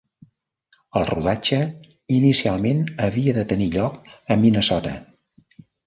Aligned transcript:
El 1.01 1.05
rodatge 1.09 1.59
inicialment 2.17 2.83
havia 3.09 3.39
de 3.39 3.47
tenir 3.55 3.71
lloc 3.79 4.05
a 4.37 4.43
Minnesota. 4.47 5.01